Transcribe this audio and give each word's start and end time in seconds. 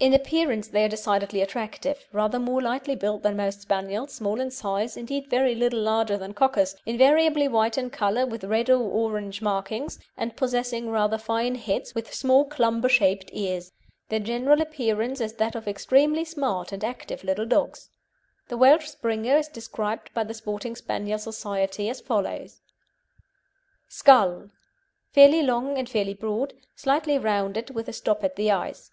In 0.00 0.14
appearance 0.14 0.68
they 0.68 0.82
are 0.82 0.88
decidedly 0.88 1.42
attractive, 1.42 2.06
rather 2.10 2.38
more 2.38 2.62
lightly 2.62 2.94
built 2.96 3.22
than 3.22 3.36
most 3.36 3.60
Spaniels, 3.60 4.14
small 4.14 4.40
in 4.40 4.50
size, 4.50 4.96
indeed 4.96 5.28
very 5.28 5.54
little 5.54 5.80
larger 5.82 6.16
than 6.16 6.32
Cockers, 6.32 6.74
invariably 6.86 7.48
white 7.48 7.76
in 7.76 7.90
colour, 7.90 8.24
with 8.24 8.44
red 8.44 8.70
or 8.70 8.80
orange 8.82 9.42
markings, 9.42 9.98
and 10.16 10.34
possessing 10.34 10.88
rather 10.88 11.18
fine 11.18 11.56
heads 11.56 11.94
with 11.94 12.14
small 12.14 12.46
Clumber 12.46 12.88
shaped 12.88 13.28
ears. 13.34 13.70
Their 14.08 14.20
general 14.20 14.62
appearance 14.62 15.20
is 15.20 15.34
that 15.34 15.54
of 15.54 15.68
extremely 15.68 16.24
smart 16.24 16.72
and 16.72 16.82
active 16.82 17.22
little 17.22 17.44
dogs. 17.44 17.90
The 18.48 18.56
Welsh 18.56 18.88
Springer 18.88 19.36
is 19.36 19.48
described 19.48 20.14
by 20.14 20.24
the 20.24 20.32
Sporting 20.32 20.76
Spaniel 20.76 21.18
Society 21.18 21.90
as 21.90 22.00
follows: 22.00 22.62
SKULL 23.88 24.48
Fairly 25.12 25.42
long 25.42 25.76
and 25.76 25.90
fairly 25.90 26.14
broad, 26.14 26.54
slightly 26.74 27.18
rounded 27.18 27.68
with 27.68 27.86
a 27.86 27.92
stop 27.92 28.24
at 28.24 28.36
the 28.36 28.50
eyes. 28.50 28.90